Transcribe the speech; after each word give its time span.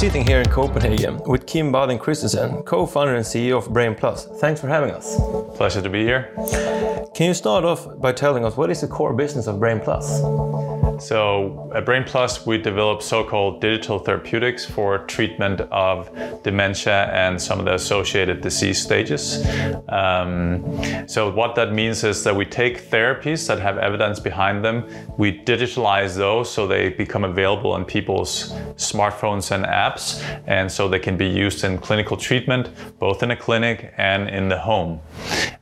Sitting 0.00 0.26
here 0.26 0.40
in 0.40 0.48
Copenhagen 0.48 1.20
with 1.26 1.46
Kim 1.46 1.70
Baden 1.70 1.98
Kristensen, 1.98 2.64
co-founder 2.64 3.16
and 3.16 3.22
CEO 3.22 3.58
of 3.58 3.70
Brain 3.70 3.94
Plus. 3.94 4.24
Thanks 4.40 4.58
for 4.58 4.66
having 4.66 4.92
us. 4.92 5.20
Pleasure 5.58 5.82
to 5.82 5.90
be 5.90 6.04
here. 6.04 6.32
Can 7.14 7.26
you 7.26 7.34
start 7.34 7.66
off 7.66 7.86
by 8.00 8.12
telling 8.12 8.46
us 8.46 8.56
what 8.56 8.70
is 8.70 8.80
the 8.80 8.88
core 8.88 9.12
business 9.12 9.46
of 9.46 9.60
Brain 9.60 9.78
Plus? 9.78 10.22
So 11.00 11.72
at 11.74 11.86
Brain 11.86 12.04
Plus, 12.04 12.46
we 12.46 12.58
develop 12.58 13.02
so-called 13.02 13.60
digital 13.60 13.98
therapeutics 13.98 14.66
for 14.66 14.98
treatment 15.06 15.62
of 15.72 16.10
dementia 16.42 17.10
and 17.12 17.40
some 17.40 17.58
of 17.58 17.64
the 17.64 17.74
associated 17.74 18.42
disease 18.42 18.80
stages. 18.80 19.46
Um, 19.88 21.08
so 21.08 21.30
what 21.30 21.54
that 21.54 21.72
means 21.72 22.04
is 22.04 22.22
that 22.24 22.36
we 22.36 22.44
take 22.44 22.90
therapies 22.90 23.46
that 23.48 23.58
have 23.60 23.78
evidence 23.78 24.20
behind 24.20 24.62
them, 24.62 24.84
we 25.16 25.40
digitalize 25.40 26.16
those 26.16 26.50
so 26.52 26.66
they 26.66 26.90
become 26.90 27.24
available 27.24 27.72
on 27.72 27.84
people's 27.84 28.52
smartphones 28.76 29.50
and 29.52 29.64
apps, 29.64 30.22
and 30.46 30.70
so 30.70 30.86
they 30.88 30.98
can 30.98 31.16
be 31.16 31.26
used 31.26 31.64
in 31.64 31.78
clinical 31.78 32.16
treatment, 32.16 32.68
both 32.98 33.22
in 33.22 33.30
a 33.30 33.36
clinic 33.36 33.94
and 33.96 34.28
in 34.28 34.48
the 34.48 34.58
home. 34.58 35.00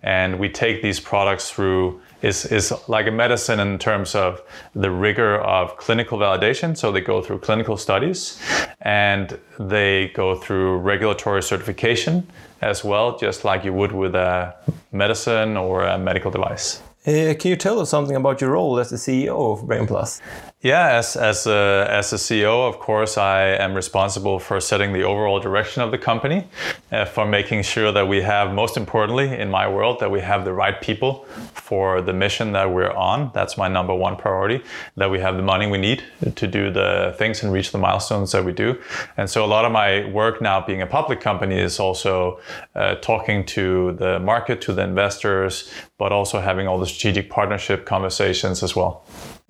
And 0.02 0.38
we 0.38 0.48
take 0.48 0.82
these 0.82 0.98
products 0.98 1.50
through 1.50 2.00
is, 2.22 2.44
is 2.46 2.72
like 2.88 3.06
a 3.06 3.10
medicine 3.10 3.60
in 3.60 3.78
terms 3.78 4.14
of 4.14 4.42
the 4.74 4.90
rigor 4.90 5.38
of 5.40 5.76
clinical 5.76 6.18
validation. 6.18 6.76
So 6.76 6.90
they 6.92 7.00
go 7.00 7.22
through 7.22 7.38
clinical 7.38 7.76
studies 7.76 8.40
and 8.80 9.38
they 9.58 10.08
go 10.14 10.34
through 10.34 10.78
regulatory 10.78 11.42
certification 11.42 12.26
as 12.60 12.84
well, 12.84 13.16
just 13.18 13.44
like 13.44 13.64
you 13.64 13.72
would 13.72 13.92
with 13.92 14.14
a 14.14 14.54
medicine 14.92 15.56
or 15.56 15.84
a 15.84 15.98
medical 15.98 16.30
device. 16.30 16.82
Uh, 17.06 17.32
can 17.38 17.50
you 17.50 17.56
tell 17.56 17.80
us 17.80 17.88
something 17.88 18.16
about 18.16 18.40
your 18.40 18.50
role 18.50 18.78
as 18.78 18.90
the 18.90 18.96
CEO 18.96 19.52
of 19.52 19.66
Brain 19.66 19.86
Plus? 19.86 20.20
Yeah, 20.60 20.88
as 20.88 21.14
as 21.14 21.46
a, 21.46 21.86
as 21.88 22.12
a 22.12 22.16
CEO, 22.16 22.68
of 22.68 22.80
course, 22.80 23.16
I 23.16 23.42
am 23.42 23.74
responsible 23.74 24.40
for 24.40 24.58
setting 24.58 24.92
the 24.92 25.04
overall 25.04 25.38
direction 25.38 25.82
of 25.82 25.92
the 25.92 25.98
company, 25.98 26.48
uh, 26.90 27.04
for 27.04 27.24
making 27.24 27.62
sure 27.62 27.92
that 27.92 28.08
we 28.08 28.22
have, 28.22 28.52
most 28.52 28.76
importantly, 28.76 29.28
in 29.38 29.52
my 29.52 29.68
world, 29.68 30.00
that 30.00 30.10
we 30.10 30.20
have 30.20 30.44
the 30.44 30.52
right 30.52 30.80
people 30.80 31.26
for 31.54 32.02
the 32.02 32.12
mission 32.12 32.50
that 32.52 32.72
we're 32.72 32.90
on. 32.90 33.30
That's 33.34 33.56
my 33.56 33.68
number 33.68 33.94
one 33.94 34.16
priority. 34.16 34.64
That 34.96 35.12
we 35.12 35.20
have 35.20 35.36
the 35.36 35.44
money 35.44 35.68
we 35.68 35.78
need 35.78 36.02
to 36.34 36.46
do 36.48 36.72
the 36.72 37.14
things 37.18 37.44
and 37.44 37.52
reach 37.52 37.70
the 37.70 37.78
milestones 37.78 38.32
that 38.32 38.44
we 38.44 38.50
do. 38.50 38.82
And 39.16 39.30
so, 39.30 39.44
a 39.44 39.46
lot 39.46 39.64
of 39.64 39.70
my 39.70 40.10
work 40.10 40.42
now, 40.42 40.60
being 40.66 40.82
a 40.82 40.88
public 40.88 41.20
company, 41.20 41.56
is 41.56 41.78
also 41.78 42.40
uh, 42.74 42.96
talking 42.96 43.46
to 43.46 43.92
the 43.92 44.18
market, 44.18 44.60
to 44.62 44.72
the 44.72 44.82
investors, 44.82 45.72
but 45.98 46.10
also 46.10 46.40
having 46.40 46.66
all 46.66 46.80
the 46.80 46.86
strategic 46.86 47.30
partnership 47.30 47.86
conversations 47.86 48.64
as 48.64 48.74
well. 48.74 49.04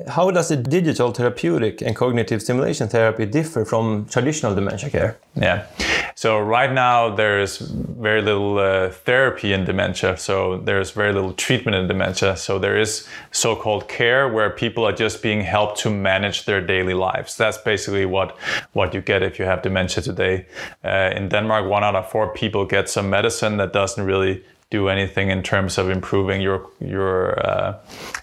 How 0.06 0.30
does 0.30 0.48
the 0.48 0.56
digital 0.56 1.10
therapeutic 1.10 1.82
and 1.82 1.96
cognitive 1.96 2.40
stimulation 2.40 2.86
therapy 2.86 3.26
differ 3.26 3.64
from 3.64 4.06
traditional 4.06 4.54
dementia 4.54 4.90
care? 4.90 5.18
Yeah. 5.34 5.66
So 6.14 6.38
right 6.38 6.72
now 6.72 7.16
there's 7.16 7.58
very 7.58 8.22
little 8.22 8.60
uh, 8.60 8.90
therapy 8.90 9.52
in 9.52 9.64
dementia. 9.64 10.16
So 10.16 10.58
there's 10.58 10.92
very 10.92 11.12
little 11.12 11.32
treatment 11.32 11.76
in 11.76 11.88
dementia. 11.88 12.36
So 12.36 12.60
there 12.60 12.78
is 12.78 13.08
so-called 13.32 13.88
care 13.88 14.28
where 14.28 14.50
people 14.50 14.84
are 14.84 14.92
just 14.92 15.20
being 15.20 15.40
helped 15.40 15.78
to 15.80 15.90
manage 15.90 16.44
their 16.44 16.60
daily 16.60 16.94
lives. 16.94 17.36
That's 17.36 17.58
basically 17.58 18.06
what 18.06 18.36
what 18.74 18.94
you 18.94 19.00
get 19.00 19.24
if 19.24 19.40
you 19.40 19.46
have 19.46 19.62
dementia 19.62 20.04
today. 20.04 20.46
Uh, 20.84 21.10
in 21.16 21.28
Denmark, 21.28 21.68
one 21.68 21.82
out 21.82 21.96
of 21.96 22.08
four 22.08 22.32
people 22.32 22.64
get 22.64 22.88
some 22.88 23.10
medicine 23.10 23.56
that 23.56 23.72
doesn't 23.72 24.04
really 24.04 24.44
do 24.70 24.88
anything 24.88 25.30
in 25.30 25.42
terms 25.42 25.78
of 25.78 25.88
improving 25.88 26.42
your 26.42 26.70
your 26.80 27.46
uh, 27.46 27.78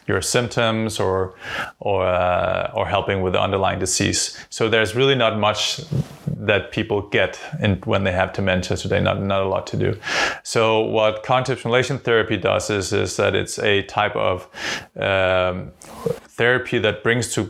your 0.08 0.22
symptoms 0.22 1.00
or 1.00 1.34
or 1.80 2.06
uh, 2.06 2.72
or 2.75 2.86
helping 2.88 3.22
with 3.22 3.34
the 3.34 3.42
underlying 3.42 3.80
disease. 3.80 4.38
So 4.50 4.70
there's 4.70 4.96
really 4.96 5.16
not 5.16 5.40
much 5.40 5.81
that 6.28 6.72
people 6.72 7.02
get 7.09 7.40
in, 7.59 7.78
when 7.86 8.03
they 8.03 8.12
have 8.12 8.34
dementia 8.34 8.78
today. 8.78 9.02
Not 9.02 9.22
not 9.22 9.42
a 9.42 9.47
lot 9.47 9.66
to 9.68 9.78
do. 9.78 10.00
So 10.44 10.81
what 10.81 11.24
cognitive 11.24 11.59
stimulation 11.59 11.97
therapy 11.97 12.38
does 12.38 12.70
is 12.70 12.94
is 12.94 13.16
that 13.18 13.34
it's 13.34 13.58
a 13.59 13.81
type 13.84 14.16
of 14.16 14.47
um, 14.96 15.72
therapy 16.38 16.78
that 16.79 17.01
brings 17.01 17.34
to 17.34 17.44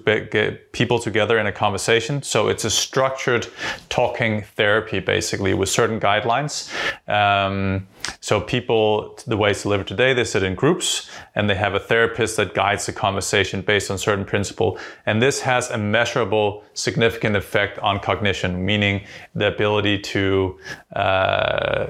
people 0.72 1.00
together 1.00 1.40
in 1.40 1.48
a 1.48 1.52
conversation. 1.52 2.22
So 2.22 2.50
it's 2.50 2.66
a 2.66 2.70
structured 2.70 3.48
talking 3.90 4.44
therapy, 4.44 5.00
basically, 5.00 5.56
with 5.56 5.70
certain 5.70 6.00
guidelines. 6.00 6.72
Um, 7.10 7.88
so 8.20 8.40
people, 8.40 9.18
the 9.26 9.38
ways 9.38 9.64
to 9.64 9.70
live 9.70 9.88
today, 9.88 10.14
they 10.14 10.24
sit 10.24 10.44
in 10.44 10.54
groups 10.54 11.10
and 11.34 11.50
they 11.50 11.56
have 11.56 11.74
a 11.74 11.80
therapist 11.80 12.38
that 12.38 12.54
guides 12.54 12.86
the 12.86 12.94
conversation 12.94 13.62
based 13.62 13.90
on 13.90 13.98
certain 13.98 14.26
principle. 14.26 14.78
And 15.08 15.20
this 15.20 15.42
has 15.42 15.72
a 15.72 15.80
measurable, 15.80 16.64
significant 16.76 17.36
effect 17.36 17.80
on 17.80 18.00
cognition, 18.00 18.64
meaning 18.64 19.04
the 19.34 19.48
ability 19.48 19.98
to 20.14 20.60
uh, 20.96 21.88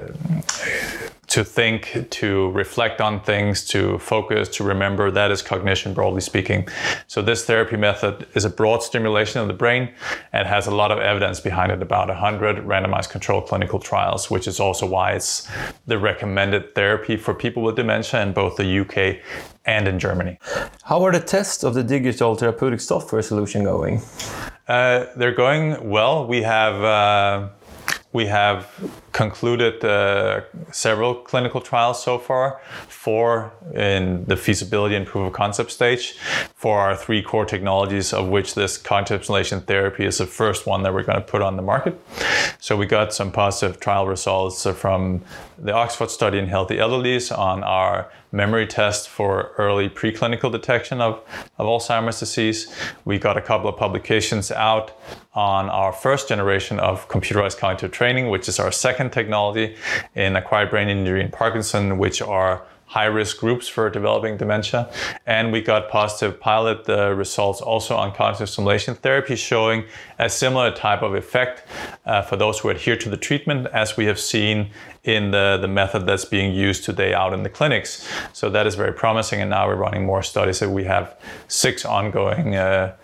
to 1.36 1.44
think, 1.44 2.06
to 2.08 2.50
reflect 2.52 3.02
on 3.02 3.20
things, 3.20 3.62
to 3.62 3.98
focus, 3.98 4.48
to 4.48 4.64
remember. 4.64 5.10
That 5.10 5.30
is 5.30 5.42
cognition, 5.42 5.92
broadly 5.92 6.22
speaking. 6.22 6.66
So 7.08 7.20
this 7.20 7.44
therapy 7.44 7.76
method 7.76 8.26
is 8.32 8.46
a 8.46 8.48
broad 8.48 8.82
stimulation 8.82 9.42
of 9.42 9.46
the 9.46 9.52
brain 9.52 9.92
and 10.32 10.48
has 10.48 10.66
a 10.66 10.70
lot 10.70 10.90
of 10.90 10.98
evidence 10.98 11.38
behind 11.40 11.72
it, 11.72 11.82
about 11.82 12.08
100 12.08 12.64
randomized 12.64 13.10
controlled 13.10 13.48
clinical 13.48 13.78
trials, 13.78 14.30
which 14.30 14.48
is 14.48 14.58
also 14.58 14.86
why 14.86 15.12
it's 15.12 15.46
the 15.86 15.98
recommended 15.98 16.74
therapy 16.74 17.18
for 17.18 17.34
people 17.34 17.62
with 17.62 17.76
dementia 17.76 18.22
in 18.22 18.32
both 18.32 18.56
the 18.56 18.78
UK 18.80 19.22
and 19.66 19.86
in 19.86 19.98
Germany. 19.98 20.38
How 20.84 21.02
are 21.02 21.12
the 21.12 21.20
tests 21.20 21.64
of 21.64 21.74
the 21.74 21.84
digital 21.84 22.34
therapeutic 22.34 22.80
software 22.80 23.20
solution 23.20 23.62
going? 23.62 24.00
Uh, 24.66 25.04
they're 25.16 25.34
going 25.34 25.90
well. 25.90 26.26
We 26.26 26.40
have 26.42 26.82
uh, 26.82 27.50
we 28.16 28.24
have 28.24 28.66
concluded 29.12 29.84
uh, 29.84 30.40
several 30.72 31.14
clinical 31.14 31.60
trials 31.60 32.02
so 32.02 32.18
far, 32.18 32.58
four 32.88 33.52
in 33.74 34.24
the 34.24 34.36
feasibility 34.36 34.94
and 34.94 35.06
proof 35.06 35.26
of 35.26 35.32
concept 35.34 35.70
stage 35.70 36.16
for 36.54 36.78
our 36.78 36.96
three 36.96 37.22
core 37.22 37.44
technologies, 37.44 38.14
of 38.14 38.28
which 38.28 38.54
this 38.54 38.78
cognitive 38.78 39.22
stimulation 39.22 39.60
therapy 39.60 40.06
is 40.06 40.16
the 40.16 40.26
first 40.26 40.66
one 40.66 40.82
that 40.82 40.94
we're 40.94 41.02
going 41.02 41.20
to 41.20 41.28
put 41.34 41.42
on 41.42 41.56
the 41.56 41.62
market. 41.62 41.94
So 42.58 42.74
we 42.74 42.86
got 42.86 43.12
some 43.12 43.30
positive 43.30 43.80
trial 43.80 44.06
results 44.06 44.66
from 44.82 45.22
the 45.58 45.74
Oxford 45.74 46.10
study 46.10 46.38
in 46.38 46.46
healthy 46.46 46.76
elderlies 46.76 47.30
on 47.36 47.62
our 47.64 48.10
memory 48.36 48.66
test 48.66 49.08
for 49.08 49.52
early 49.56 49.88
preclinical 49.88 50.52
detection 50.52 51.00
of, 51.00 51.14
of 51.58 51.66
Alzheimer's 51.66 52.20
disease. 52.20 52.72
We 53.04 53.18
got 53.18 53.36
a 53.36 53.40
couple 53.40 53.68
of 53.68 53.76
publications 53.76 54.52
out 54.52 54.92
on 55.34 55.70
our 55.70 55.92
first 55.92 56.28
generation 56.28 56.78
of 56.78 57.08
computerized 57.08 57.58
cognitive 57.58 57.90
training, 57.90 58.28
which 58.28 58.48
is 58.48 58.60
our 58.60 58.70
second 58.70 59.10
technology 59.10 59.76
in 60.14 60.36
acquired 60.36 60.70
brain 60.70 60.88
injury 60.88 61.22
and 61.22 61.32
Parkinson, 61.32 61.98
which 61.98 62.20
are 62.20 62.66
high 62.96 63.10
risk 63.20 63.38
groups 63.44 63.68
for 63.68 63.90
developing 63.90 64.38
dementia. 64.38 64.88
And 65.26 65.52
we 65.52 65.60
got 65.60 65.90
positive 65.90 66.40
pilot 66.40 66.88
uh, 66.88 67.12
results 67.12 67.60
also 67.60 67.94
on 67.94 68.14
cognitive 68.14 68.48
stimulation 68.48 68.94
therapy 68.94 69.36
showing 69.36 69.84
a 70.18 70.28
similar 70.30 70.70
type 70.70 71.02
of 71.02 71.14
effect 71.14 71.56
uh, 72.06 72.22
for 72.22 72.36
those 72.36 72.58
who 72.60 72.70
adhere 72.70 72.96
to 72.96 73.10
the 73.10 73.20
treatment 73.28 73.66
as 73.82 73.98
we 73.98 74.06
have 74.06 74.18
seen 74.18 74.70
in 75.04 75.30
the, 75.30 75.58
the 75.60 75.68
method 75.68 76.06
that's 76.06 76.24
being 76.24 76.54
used 76.54 76.84
today 76.84 77.12
out 77.12 77.32
in 77.34 77.42
the 77.42 77.50
clinics. 77.50 77.90
So 78.32 78.48
that 78.50 78.66
is 78.66 78.74
very 78.76 78.94
promising. 78.94 79.42
And 79.42 79.50
now 79.50 79.66
we're 79.68 79.82
running 79.86 80.06
more 80.06 80.22
studies. 80.22 80.62
We 80.62 80.84
have 80.84 81.06
six 81.48 81.84
ongoing 81.84 82.56
uh, 82.56 82.94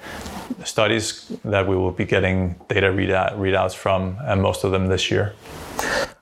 studies 0.64 1.30
that 1.44 1.68
we 1.68 1.76
will 1.76 1.92
be 1.92 2.06
getting 2.06 2.56
data 2.68 2.88
readout, 2.88 3.36
readouts 3.36 3.74
from, 3.74 4.16
and 4.22 4.40
most 4.40 4.64
of 4.64 4.72
them 4.72 4.86
this 4.88 5.10
year. 5.10 5.34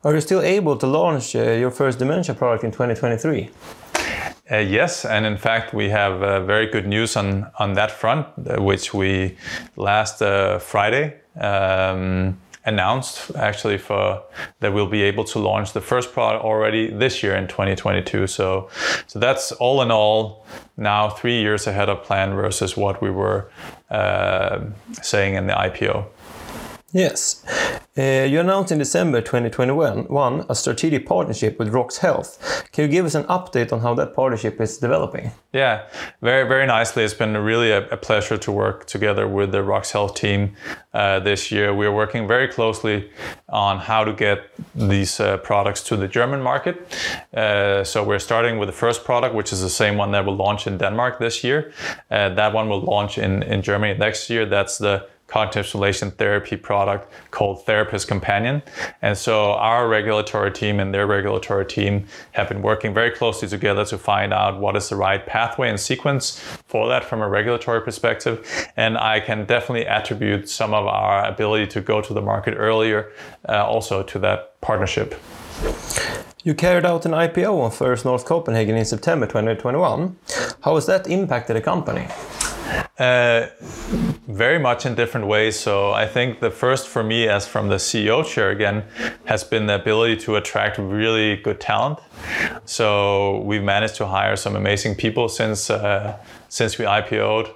Are 0.02 0.14
you 0.14 0.22
still 0.22 0.40
able 0.40 0.76
to 0.78 0.86
launch 0.86 1.36
uh, 1.36 1.42
your 1.42 1.70
first 1.70 1.98
dementia 1.98 2.34
product 2.34 2.64
in 2.64 2.70
2023? 2.70 3.50
Uh, 4.50 4.56
yes, 4.56 5.04
and 5.04 5.26
in 5.26 5.36
fact, 5.36 5.74
we 5.74 5.90
have 5.90 6.22
uh, 6.22 6.40
very 6.40 6.66
good 6.66 6.86
news 6.86 7.16
on, 7.16 7.50
on 7.58 7.74
that 7.74 7.90
front, 7.90 8.26
uh, 8.26 8.62
which 8.62 8.94
we 8.94 9.36
last 9.76 10.22
uh, 10.22 10.58
Friday 10.58 11.20
um, 11.38 12.40
announced 12.64 13.30
actually 13.36 13.76
for 13.76 14.22
that 14.60 14.72
we'll 14.72 14.86
be 14.86 15.02
able 15.02 15.24
to 15.24 15.38
launch 15.38 15.74
the 15.74 15.82
first 15.82 16.14
product 16.14 16.44
already 16.44 16.90
this 16.90 17.22
year 17.22 17.36
in 17.36 17.46
2022. 17.46 18.26
So, 18.26 18.70
so 19.06 19.18
that's 19.18 19.52
all 19.52 19.82
in 19.82 19.90
all 19.90 20.46
now 20.78 21.10
three 21.10 21.42
years 21.42 21.66
ahead 21.66 21.90
of 21.90 22.02
plan 22.04 22.34
versus 22.34 22.74
what 22.74 23.02
we 23.02 23.10
were 23.10 23.50
uh, 23.90 24.60
saying 25.02 25.34
in 25.34 25.46
the 25.46 25.52
IPO. 25.52 26.06
Yes. 26.90 27.44
Uh, 28.00 28.24
you 28.24 28.40
announced 28.40 28.72
in 28.72 28.78
December 28.78 29.20
2021 29.20 30.46
a 30.48 30.54
strategic 30.54 31.04
partnership 31.04 31.58
with 31.58 31.68
RoX 31.68 31.98
Health. 31.98 32.64
Can 32.72 32.84
you 32.84 32.90
give 32.90 33.04
us 33.04 33.14
an 33.14 33.24
update 33.24 33.74
on 33.74 33.80
how 33.80 33.92
that 33.92 34.14
partnership 34.14 34.58
is 34.58 34.78
developing? 34.78 35.32
Yeah, 35.52 35.86
very, 36.22 36.48
very 36.48 36.66
nicely. 36.66 37.04
It's 37.04 37.12
been 37.12 37.36
really 37.36 37.72
a, 37.72 37.86
a 37.90 37.98
pleasure 37.98 38.38
to 38.38 38.52
work 38.52 38.86
together 38.86 39.28
with 39.28 39.52
the 39.52 39.62
RoX 39.62 39.92
Health 39.92 40.14
team 40.14 40.56
uh, 40.94 41.20
this 41.20 41.52
year. 41.52 41.74
We 41.74 41.84
are 41.84 41.92
working 41.92 42.26
very 42.26 42.48
closely 42.48 43.10
on 43.50 43.76
how 43.76 44.04
to 44.04 44.14
get 44.14 44.44
these 44.74 45.20
uh, 45.20 45.36
products 45.36 45.82
to 45.88 45.96
the 45.98 46.08
German 46.08 46.40
market. 46.40 46.96
Uh, 47.34 47.84
so 47.84 48.02
we're 48.02 48.18
starting 48.18 48.58
with 48.58 48.70
the 48.70 48.78
first 48.84 49.04
product, 49.04 49.34
which 49.34 49.52
is 49.52 49.60
the 49.60 49.68
same 49.68 49.98
one 49.98 50.10
that 50.12 50.24
will 50.24 50.36
launch 50.36 50.66
in 50.66 50.78
Denmark 50.78 51.18
this 51.18 51.44
year. 51.44 51.70
Uh, 52.10 52.30
that 52.30 52.54
one 52.54 52.70
will 52.70 52.80
launch 52.80 53.18
in, 53.18 53.42
in 53.42 53.60
Germany 53.60 53.98
next 53.98 54.30
year. 54.30 54.46
That's 54.46 54.78
the 54.78 55.06
cognitive 55.30 55.66
stimulation 55.66 56.10
therapy 56.10 56.56
product 56.56 57.10
called 57.30 57.64
Therapist 57.64 58.08
Companion. 58.08 58.62
And 59.00 59.16
so 59.16 59.52
our 59.52 59.88
regulatory 59.88 60.50
team 60.50 60.80
and 60.80 60.92
their 60.92 61.06
regulatory 61.06 61.66
team 61.66 62.06
have 62.32 62.48
been 62.48 62.62
working 62.62 62.92
very 62.92 63.12
closely 63.12 63.48
together 63.48 63.84
to 63.86 63.96
find 63.96 64.32
out 64.32 64.60
what 64.60 64.76
is 64.76 64.88
the 64.88 64.96
right 64.96 65.24
pathway 65.24 65.70
and 65.70 65.78
sequence 65.78 66.40
for 66.66 66.88
that 66.88 67.04
from 67.04 67.22
a 67.22 67.28
regulatory 67.28 67.80
perspective. 67.80 68.46
And 68.76 68.98
I 68.98 69.20
can 69.20 69.46
definitely 69.46 69.86
attribute 69.86 70.48
some 70.48 70.74
of 70.74 70.86
our 70.86 71.24
ability 71.26 71.68
to 71.68 71.80
go 71.80 72.00
to 72.00 72.12
the 72.12 72.22
market 72.22 72.54
earlier 72.56 73.12
uh, 73.48 73.64
also 73.64 74.02
to 74.02 74.18
that 74.18 74.60
partnership. 74.60 75.14
You 76.42 76.54
carried 76.54 76.86
out 76.86 77.04
an 77.04 77.12
IPO 77.12 77.60
on 77.60 77.70
First 77.70 78.04
North 78.04 78.24
Copenhagen 78.24 78.74
in 78.74 78.84
September 78.84 79.26
2021. 79.26 80.16
How 80.62 80.74
has 80.74 80.86
that 80.86 81.06
impacted 81.06 81.54
the 81.54 81.60
company? 81.60 82.08
Uh, 82.98 83.46
very 84.28 84.58
much 84.58 84.86
in 84.86 84.94
different 84.94 85.26
ways. 85.26 85.58
So 85.58 85.92
I 85.92 86.06
think 86.06 86.40
the 86.40 86.50
first 86.50 86.86
for 86.86 87.02
me, 87.02 87.28
as 87.28 87.46
from 87.46 87.68
the 87.68 87.76
CEO 87.76 88.24
chair 88.24 88.50
again, 88.50 88.84
has 89.24 89.42
been 89.42 89.66
the 89.66 89.74
ability 89.74 90.16
to 90.18 90.36
attract 90.36 90.78
really 90.78 91.36
good 91.36 91.60
talent. 91.60 91.98
So 92.64 93.40
we've 93.40 93.62
managed 93.62 93.96
to 93.96 94.06
hire 94.06 94.36
some 94.36 94.54
amazing 94.56 94.94
people 94.96 95.28
since 95.28 95.70
uh, 95.70 96.16
since 96.48 96.78
we 96.78 96.84
IPO'd. 96.84 97.50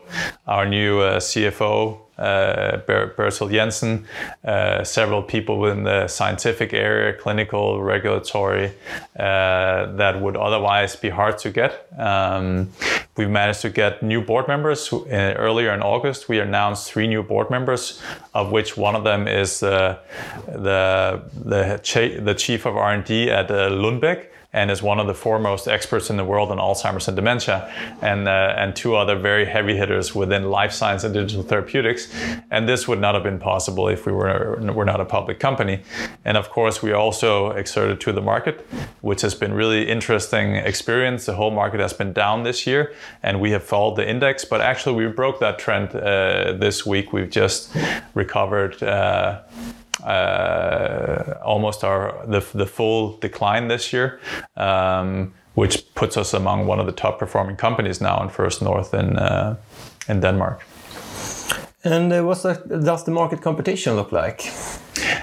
Our 0.46 0.66
new 0.66 1.00
uh, 1.00 1.20
CFO 1.20 2.04
uh, 2.19 2.78
Bertil 2.87 3.50
Jensen, 3.50 4.06
uh, 4.44 4.84
several 4.84 5.22
people 5.22 5.58
within 5.58 5.84
the 5.84 6.08
scientific 6.08 6.72
area, 6.72 7.12
clinical, 7.12 7.82
regulatory, 7.82 8.72
uh, 9.19 9.93
that 9.96 10.20
would 10.20 10.37
otherwise 10.37 10.96
be 10.96 11.08
hard 11.08 11.38
to 11.38 11.50
get. 11.50 11.87
Um, 11.99 12.70
we've 13.16 13.31
managed 13.31 13.62
to 13.62 13.70
get 13.70 14.02
new 14.02 14.20
board 14.20 14.49
members. 14.49 14.93
Uh, 14.93 15.34
earlier 15.37 15.72
in 15.72 15.82
August, 15.82 16.28
we 16.28 16.38
announced 16.38 16.90
three 16.90 17.06
new 17.06 17.22
board 17.22 17.50
members, 17.50 18.00
of 18.34 18.52
which 18.52 18.76
one 18.76 18.94
of 18.94 19.05
them 19.05 19.26
is 19.28 19.60
the 19.60 19.99
the 20.46 21.22
the, 21.44 22.20
the 22.22 22.34
chief 22.34 22.67
of 22.67 22.76
R&D 22.76 23.31
at 23.31 23.50
uh, 23.50 23.70
Lundbeck 23.70 24.26
and 24.55 24.71
is 24.71 24.83
one 24.83 25.01
of 25.01 25.06
the 25.06 25.15
foremost 25.15 25.69
experts 25.69 26.09
in 26.09 26.17
the 26.17 26.25
world 26.25 26.51
on 26.51 26.59
Alzheimer's 26.59 27.09
and 27.09 27.17
dementia, 27.17 27.71
and, 28.01 28.29
uh, 28.29 28.55
and 28.56 28.75
two 28.75 28.95
other 28.95 29.19
very 29.19 29.45
heavy 29.45 29.77
hitters 29.77 30.15
within 30.15 30.45
life 30.49 30.73
science 30.73 31.03
and 31.05 31.12
digital 31.12 31.43
therapeutics. 31.43 32.09
And 32.51 32.69
this 32.69 32.87
would 32.89 33.01
not 33.01 33.15
have 33.15 33.25
been 33.25 33.41
possible 33.41 33.89
if 33.89 34.06
we 34.06 34.12
were, 34.12 34.59
were 34.73 34.85
not 34.85 35.01
a 35.01 35.05
public 35.05 35.41
company. 35.41 35.83
And 36.25 36.37
of 36.37 36.51
course, 36.51 36.83
we 36.83 36.93
also 36.93 37.51
exerted 37.51 38.01
to 38.03 38.12
the 38.12 38.23
market, 38.23 38.67
which 39.01 39.23
has 39.23 39.35
been 39.35 39.53
really 39.53 39.89
interesting 39.89 40.55
experience. 40.55 41.27
The 41.27 41.35
whole 41.35 41.51
market 41.51 41.81
has 41.81 41.93
been 41.93 42.12
down 42.12 42.45
this 42.45 42.65
year, 42.67 42.95
and 43.25 43.41
we 43.41 43.51
have 43.51 43.65
followed 43.65 43.97
the 43.97 44.09
index, 44.09 44.45
but 44.45 44.61
actually 44.61 45.05
we 45.05 45.12
broke 45.12 45.41
that 45.41 45.59
trend 45.59 45.97
uh, 45.97 46.53
this 46.53 46.87
week. 46.87 47.12
We've 47.12 47.29
just 47.29 47.75
recovered. 48.15 48.81
Uh, 48.81 49.41
uh, 50.02 51.35
almost 51.44 51.85
our 51.85 52.26
the, 52.26 52.41
the 52.55 52.67
full 52.67 53.17
decline 53.20 53.69
this 53.69 53.93
year, 53.93 54.20
um, 54.56 55.32
which 55.55 55.94
puts 55.94 56.17
us 56.17 56.35
among 56.35 56.67
one 56.67 56.81
of 56.81 56.87
the 56.87 56.93
top 56.93 57.19
performing 57.19 57.56
companies 57.56 58.00
now 58.00 58.23
in 58.23 58.29
First 58.29 58.62
North 58.62 58.94
in 58.94 59.19
uh, 59.19 59.56
in 60.08 60.20
Denmark. 60.20 60.64
And 61.85 62.12
uh, 62.12 62.23
what 62.23 62.43
does 62.43 63.05
the 63.05 63.11
market 63.11 63.43
competition 63.43 63.94
look 63.94 64.11
like? 64.11 64.50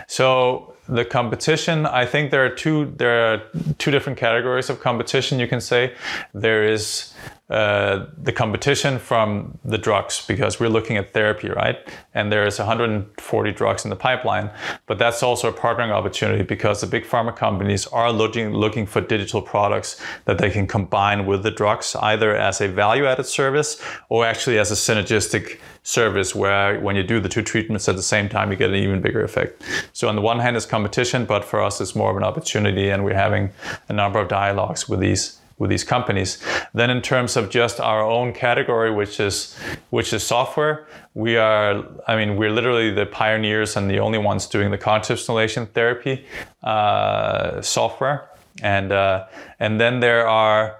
So 0.07 0.73
the 0.87 1.05
competition, 1.05 1.85
I 1.85 2.05
think 2.05 2.31
there 2.31 2.45
are 2.45 2.55
two 2.55 2.93
there 2.97 3.33
are 3.33 3.41
two 3.77 3.91
different 3.91 4.19
categories 4.19 4.69
of 4.69 4.79
competition. 4.79 5.39
You 5.39 5.47
can 5.47 5.61
say 5.61 5.93
there 6.33 6.63
is 6.63 7.13
uh, 7.51 8.07
the 8.17 8.31
competition 8.31 8.97
from 8.97 9.59
the 9.65 9.77
drugs 9.77 10.25
because 10.25 10.57
we're 10.57 10.69
looking 10.69 10.95
at 10.95 11.11
therapy, 11.11 11.49
right? 11.49 11.77
And 12.13 12.31
there's 12.31 12.59
140 12.59 13.51
drugs 13.51 13.83
in 13.83 13.89
the 13.89 13.95
pipeline, 13.97 14.49
but 14.85 14.97
that's 14.97 15.21
also 15.21 15.49
a 15.49 15.53
partnering 15.53 15.91
opportunity 15.91 16.43
because 16.43 16.79
the 16.79 16.87
big 16.87 17.03
pharma 17.03 17.35
companies 17.35 17.87
are 17.87 18.09
looking 18.09 18.53
looking 18.53 18.85
for 18.85 19.01
digital 19.01 19.41
products 19.41 20.01
that 20.23 20.37
they 20.37 20.49
can 20.49 20.65
combine 20.65 21.25
with 21.25 21.43
the 21.43 21.51
drugs, 21.51 21.93
either 21.97 22.33
as 22.33 22.61
a 22.61 22.69
value-added 22.69 23.25
service 23.25 23.81
or 24.07 24.25
actually 24.25 24.57
as 24.57 24.71
a 24.71 24.75
synergistic 24.75 25.59
service 25.83 26.33
where 26.33 26.79
when 26.79 26.95
you 26.95 27.03
do 27.03 27.19
the 27.19 27.27
two 27.27 27.41
treatments 27.41 27.89
at 27.89 27.97
the 27.97 28.01
same 28.01 28.29
time, 28.29 28.49
you 28.49 28.55
get 28.55 28.69
an 28.69 28.77
even 28.77 29.01
bigger 29.01 29.25
effect. 29.25 29.61
So 29.91 30.07
on 30.07 30.15
the 30.15 30.21
one 30.21 30.39
hand, 30.39 30.55
it's 30.55 30.65
competition, 30.65 31.25
but 31.25 31.43
for 31.43 31.61
us, 31.61 31.81
it's 31.81 31.97
more 31.97 32.11
of 32.11 32.15
an 32.15 32.23
opportunity, 32.23 32.89
and 32.89 33.03
we're 33.03 33.13
having 33.13 33.49
a 33.89 33.93
number 33.93 34.19
of 34.19 34.29
dialogues 34.29 34.87
with 34.87 35.01
these 35.01 35.40
with 35.61 35.69
these 35.69 35.83
companies. 35.83 36.39
Then 36.73 36.89
in 36.89 37.01
terms 37.03 37.37
of 37.37 37.51
just 37.51 37.79
our 37.79 38.01
own 38.01 38.33
category, 38.33 38.91
which 38.91 39.19
is 39.19 39.55
which 39.91 40.11
is 40.11 40.23
software, 40.23 40.87
we 41.13 41.37
are 41.37 41.85
I 42.07 42.15
mean 42.15 42.35
we're 42.35 42.55
literally 42.59 42.89
the 42.91 43.05
pioneers 43.05 43.77
and 43.77 43.89
the 43.89 43.99
only 43.99 44.17
ones 44.17 44.47
doing 44.47 44.71
the 44.71 44.79
cognitive 44.79 45.19
stimulation 45.19 45.67
therapy 45.67 46.25
uh, 46.63 47.61
software, 47.61 48.29
and 48.63 48.91
uh, 48.91 49.27
and 49.59 49.79
then 49.79 49.99
there 49.99 50.27
are 50.27 50.77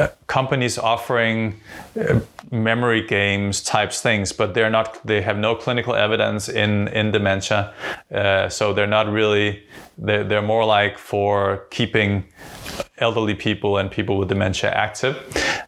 uh, 0.00 0.08
companies 0.26 0.76
offering 0.76 1.54
uh, 1.96 2.18
memory 2.50 3.06
games 3.06 3.62
types 3.62 4.00
things 4.00 4.32
but 4.32 4.54
they're 4.54 4.70
not 4.70 4.88
they 5.06 5.20
have 5.22 5.38
no 5.38 5.54
clinical 5.54 5.94
evidence 5.94 6.48
in 6.48 6.88
in 6.88 7.12
dementia 7.12 7.72
uh, 8.12 8.48
so 8.48 8.72
they're 8.72 8.94
not 8.98 9.06
really 9.08 9.62
they're, 9.98 10.24
they're 10.24 10.48
more 10.54 10.64
like 10.64 10.98
for 10.98 11.66
keeping 11.70 12.24
elderly 12.98 13.34
people 13.34 13.78
and 13.78 13.90
people 13.90 14.16
with 14.16 14.28
dementia 14.28 14.70
active. 14.70 15.16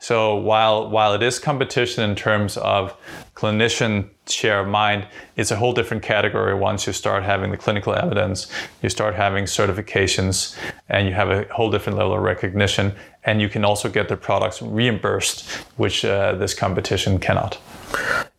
So 0.01 0.37
while 0.37 0.89
while 0.89 1.15
it 1.15 1.23
is 1.23 1.39
competition 1.39 2.09
in 2.09 2.17
terms 2.17 2.57
of 2.57 2.97
clinician 3.35 4.09
share 4.27 4.61
of 4.61 4.69
mind, 4.69 5.07
it's 5.37 5.51
a 5.51 5.57
whole 5.57 5.73
different 5.73 6.03
category 6.03 6.55
once 6.55 6.87
you 6.87 6.93
start 6.93 7.23
having 7.23 7.51
the 7.51 7.57
clinical 7.57 7.95
evidence, 7.95 8.51
you 8.83 8.89
start 8.89 9.15
having 9.15 9.45
certifications, 9.45 10.57
and 10.89 11.07
you 11.07 11.15
have 11.15 11.31
a 11.31 11.45
whole 11.53 11.71
different 11.71 11.99
level 11.99 12.15
of 12.15 12.23
recognition, 12.23 12.93
and 13.25 13.41
you 13.41 13.49
can 13.49 13.65
also 13.65 13.89
get 13.89 14.09
the 14.09 14.17
products 14.17 14.61
reimbursed, 14.61 15.49
which 15.77 16.05
uh, 16.05 16.35
this 16.35 16.55
competition 16.55 17.19
cannot. 17.19 17.59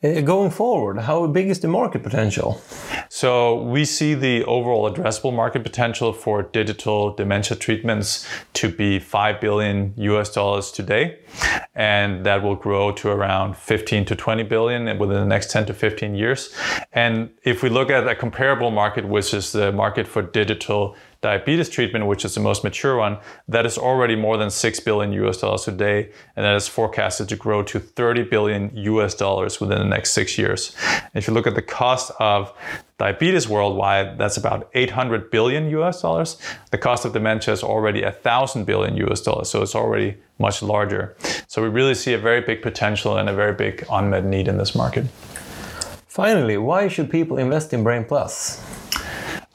Uh, 0.02 0.22
going 0.22 0.50
forward, 0.50 0.98
how 0.98 1.28
big 1.28 1.50
is 1.50 1.60
the 1.60 1.68
market 1.68 2.02
potential? 2.02 2.62
So 3.10 3.62
we 3.64 3.84
see 3.84 4.14
the 4.14 4.46
overall 4.46 4.90
addressable 4.90 5.36
market 5.36 5.62
potential 5.62 6.14
for 6.14 6.44
digital 6.44 7.14
dementia 7.14 7.58
treatments 7.58 8.26
to 8.54 8.70
be 8.70 9.00
5 9.00 9.42
billion 9.42 9.94
US 9.98 10.34
dollars 10.34 10.72
today, 10.72 11.20
and 11.76 12.26
that 12.26 12.42
will 12.42 12.56
grow 12.56 12.94
to 12.94 13.10
around 13.10 13.58
15 13.58 14.06
to 14.06 14.16
20 14.16 14.44
billion 14.44 14.98
within 14.98 15.18
the 15.18 15.26
next 15.26 15.52
10 15.52 15.66
to 15.66 15.74
15 15.74 16.16
years. 16.16 16.56
And 16.94 17.32
if 17.44 17.62
we 17.62 17.68
look 17.68 17.90
at 17.90 18.08
a 18.08 18.16
comparable 18.16 18.72
market, 18.72 19.06
which 19.06 19.34
is 19.34 19.52
the 19.52 19.74
market 19.74 20.08
for 20.08 20.22
digital 20.22 20.96
diabetes 21.22 21.68
treatment, 21.68 22.06
which 22.06 22.24
is 22.24 22.34
the 22.34 22.40
most 22.40 22.64
mature 22.64 22.98
one, 22.98 23.18
that 23.48 23.66
is 23.66 23.78
already 23.78 24.16
more 24.16 24.38
than 24.38 24.50
6 24.50 24.80
billion 24.82 25.12
US 25.14 25.38
dollars 25.38 25.68
a 25.68 25.72
day, 25.72 26.12
and 26.36 26.46
that 26.46 26.56
is 26.56 26.68
forecasted 26.68 27.28
to 27.30 27.36
grow 27.36 27.62
to 27.64 27.80
30 27.80 28.24
billion 28.24 28.72
US 28.76 29.16
dollars 29.16 29.60
within 29.60 29.80
the 29.80 29.86
next 29.86 30.12
six 30.12 30.38
years. 30.38 30.76
if 31.14 31.28
you 31.28 31.34
look 31.34 31.48
at 31.48 31.56
the 31.56 31.62
cost 31.62 32.12
of 32.20 32.54
diabetes 32.98 33.50
worldwide, 33.50 34.18
that's 34.18 34.38
about 34.38 34.70
800 34.74 35.30
billion 35.30 35.70
US 35.70 36.02
dollars. 36.02 36.38
The 36.72 36.78
cost 36.78 37.04
of 37.04 37.12
dementia 37.12 37.54
is 37.54 37.64
already 37.64 38.04
1,000 38.04 38.66
billion 38.66 38.96
US 39.08 39.22
dollars, 39.22 39.50
so 39.50 39.62
it's 39.62 39.76
already 39.76 40.18
much 40.38 40.62
larger. 40.62 41.18
So 41.48 41.62
we 41.62 41.68
really 41.68 41.96
see 41.96 42.14
a 42.14 42.18
very 42.18 42.42
big 42.42 42.62
potential 42.62 43.18
and 43.18 43.28
a 43.28 43.34
very 43.34 43.54
big 43.54 43.86
unmet 43.92 44.24
need 44.24 44.48
in 44.48 44.58
this 44.58 44.74
market. 44.74 45.06
Finally, 46.08 46.58
why 46.58 46.88
should 46.88 47.10
people 47.10 47.38
invest 47.38 47.74
in 47.74 47.84
Brain 47.84 48.06
Plus? 48.06 48.64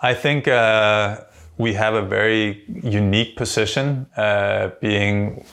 I 0.00 0.12
think 0.14 0.47
uh, 0.47 1.23
we 1.56 1.75
have 1.75 1.94
a 1.94 2.02
very 2.02 2.64
unique 2.82 3.37
position, 3.37 4.06
uh, 4.16 4.70
being 4.80 5.44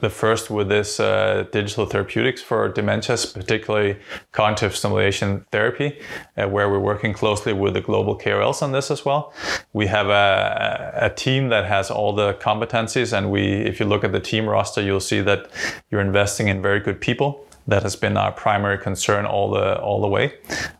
the 0.00 0.10
first 0.10 0.48
with 0.48 0.68
this 0.68 1.00
uh, 1.00 1.44
digital 1.50 1.84
therapeutics 1.84 2.40
for 2.40 2.70
dementias, 2.72 3.34
particularly 3.34 3.96
cognitive 4.32 4.76
stimulation 4.76 5.44
therapy, 5.50 5.98
uh, 6.36 6.46
where 6.46 6.68
we're 6.68 6.78
working 6.78 7.12
closely 7.12 7.52
with 7.52 7.74
the 7.74 7.80
global 7.80 8.16
KOLs 8.16 8.62
on 8.62 8.72
this 8.72 8.90
as 8.90 9.04
well. 9.04 9.32
We 9.72 9.86
have 9.86 10.08
a, 10.08 10.92
a, 10.94 11.10
team 11.10 11.48
that 11.48 11.64
has 11.64 11.90
all 11.90 12.12
the 12.12 12.34
competencies, 12.34 13.16
and 13.16 13.30
we, 13.30 13.42
if 13.42 13.80
you 13.80 13.86
look 13.86 14.04
at 14.04 14.12
the 14.12 14.20
team 14.20 14.48
roster, 14.48 14.80
you'll 14.80 15.00
see 15.00 15.20
that 15.22 15.50
you're 15.90 16.00
investing 16.00 16.48
in 16.48 16.62
very 16.62 16.80
good 16.80 17.00
people 17.00 17.44
that 17.68 17.82
has 17.82 17.96
been 17.96 18.16
our 18.16 18.32
primary 18.32 18.78
concern 18.78 19.26
all 19.26 19.50
the 19.50 19.78
all 19.78 20.00
the 20.00 20.08
way, 20.08 20.32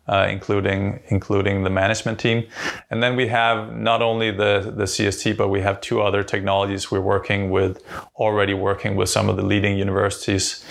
uh, 0.08 0.26
including 0.28 1.00
including 1.08 1.62
the 1.62 1.70
management 1.70 2.18
team. 2.18 2.44
And 2.90 3.02
then 3.02 3.14
we 3.14 3.28
have 3.28 3.76
not 3.76 4.00
only 4.00 4.30
the 4.30 4.72
the 4.74 4.84
CST, 4.84 5.36
but 5.36 5.48
we 5.48 5.60
have 5.60 5.80
two 5.80 6.00
other 6.00 6.22
technologies 6.22 6.90
we're 6.90 7.00
working 7.00 7.50
with 7.50 7.82
already 8.16 8.54
working 8.54 8.96
with 8.96 9.10
some 9.10 9.28
of 9.28 9.36
the 9.36 9.42
leading 9.42 9.76
universities 9.76 10.64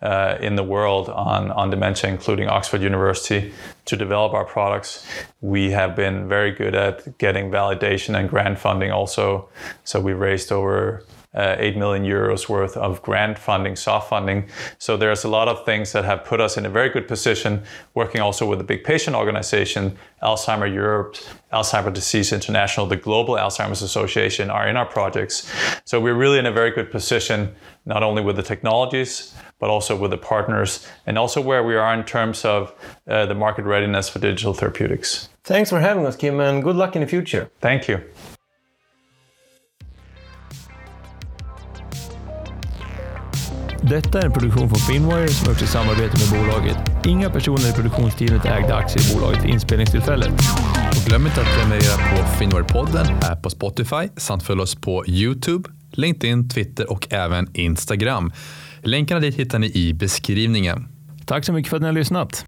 uh, 0.00 0.36
in 0.40 0.54
the 0.54 0.62
world 0.62 1.08
on 1.08 1.50
on 1.50 1.70
dementia, 1.70 2.08
including 2.08 2.48
Oxford 2.48 2.80
University, 2.80 3.52
to 3.86 3.96
develop 3.96 4.32
our 4.32 4.44
products. 4.44 5.04
We 5.40 5.72
have 5.72 5.96
been 5.96 6.28
very 6.28 6.52
good 6.52 6.76
at 6.76 7.18
getting 7.18 7.50
validation 7.50 8.16
and 8.16 8.30
grant 8.30 8.60
funding 8.60 8.92
also. 8.92 9.48
So 9.82 10.00
we 10.00 10.12
raised 10.12 10.52
over 10.52 11.04
uh, 11.34 11.56
8 11.58 11.76
million 11.76 12.04
euros 12.04 12.48
worth 12.48 12.76
of 12.76 13.02
grant 13.02 13.38
funding, 13.38 13.76
soft 13.76 14.08
funding. 14.08 14.48
So 14.78 14.96
there's 14.96 15.24
a 15.24 15.28
lot 15.28 15.48
of 15.48 15.64
things 15.64 15.92
that 15.92 16.04
have 16.04 16.24
put 16.24 16.40
us 16.40 16.56
in 16.56 16.66
a 16.66 16.70
very 16.70 16.88
good 16.88 17.08
position, 17.08 17.62
working 17.94 18.20
also 18.20 18.48
with 18.48 18.60
a 18.60 18.64
big 18.64 18.84
patient 18.84 19.16
organization, 19.16 19.96
Alzheimer 20.22 20.72
Europe, 20.72 21.16
Alzheimer 21.52 21.92
Disease 21.92 22.32
International, 22.32 22.86
the 22.86 22.96
Global 22.96 23.34
Alzheimer's 23.34 23.82
Association 23.82 24.50
are 24.50 24.68
in 24.68 24.76
our 24.76 24.86
projects. 24.86 25.50
So 25.84 26.00
we're 26.00 26.14
really 26.14 26.38
in 26.38 26.46
a 26.46 26.52
very 26.52 26.70
good 26.70 26.90
position, 26.90 27.54
not 27.84 28.02
only 28.02 28.22
with 28.22 28.36
the 28.36 28.42
technologies, 28.42 29.34
but 29.58 29.70
also 29.70 29.96
with 29.96 30.10
the 30.10 30.18
partners, 30.18 30.86
and 31.06 31.18
also 31.18 31.40
where 31.40 31.62
we 31.62 31.76
are 31.76 31.94
in 31.94 32.04
terms 32.04 32.44
of 32.44 32.74
uh, 33.08 33.26
the 33.26 33.34
market 33.34 33.64
readiness 33.64 34.08
for 34.08 34.18
digital 34.18 34.54
therapeutics. 34.54 35.28
Thanks 35.44 35.70
for 35.70 35.80
having 35.80 36.06
us, 36.06 36.16
Kim, 36.16 36.40
and 36.40 36.62
good 36.62 36.76
luck 36.76 36.96
in 36.96 37.02
the 37.02 37.08
future. 37.08 37.50
Thank 37.60 37.88
you. 37.88 38.02
Detta 43.90 44.20
är 44.20 44.26
en 44.26 44.32
produktion 44.32 44.68
från 44.68 44.78
Finwire 44.78 45.28
som 45.28 45.48
gjorts 45.48 45.62
i 45.62 45.66
samarbete 45.66 46.16
med 46.18 46.40
bolaget. 46.40 47.06
Inga 47.06 47.30
personer 47.30 47.70
i 47.70 47.72
produktionsteamet 47.72 48.44
ägde 48.44 48.74
aktier 48.74 49.10
i 49.10 49.14
bolaget 49.14 49.44
vid 49.44 49.50
inspelningstillfället. 49.50 50.32
Och 50.90 51.06
glöm 51.06 51.26
inte 51.26 51.40
att 51.40 51.46
prenumerera 51.46 51.96
på 51.96 52.44
Finwire-podden 52.44 53.04
här 53.22 53.36
på 53.36 53.50
Spotify 53.50 54.08
samt 54.16 54.42
följ 54.42 54.60
oss 54.60 54.74
på 54.74 55.06
YouTube, 55.06 55.70
LinkedIn, 55.90 56.48
Twitter 56.48 56.90
och 56.90 57.12
även 57.12 57.50
Instagram. 57.54 58.32
Länkarna 58.82 59.20
dit 59.20 59.34
hittar 59.34 59.58
ni 59.58 59.70
i 59.74 59.94
beskrivningen. 59.94 60.88
Tack 61.26 61.44
så 61.44 61.52
mycket 61.52 61.70
för 61.70 61.76
att 61.76 61.82
ni 61.82 61.86
har 61.86 61.94
lyssnat. 61.94 62.44